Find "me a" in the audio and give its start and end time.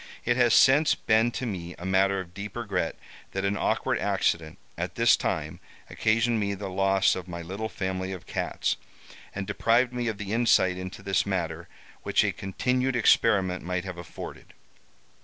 1.45-1.85